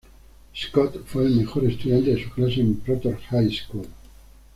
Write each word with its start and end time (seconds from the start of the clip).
Scott 0.55 1.03
fue 1.05 1.27
el 1.27 1.35
mejor 1.35 1.63
estudiante 1.65 2.09
de 2.15 2.23
su 2.23 2.31
clase 2.31 2.59
en 2.59 2.75
Proctor 2.77 3.21
High 3.29 3.51
School. 3.53 3.85